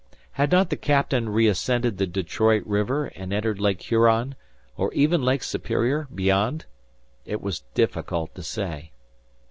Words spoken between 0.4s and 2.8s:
not the Captain reascended the Detroit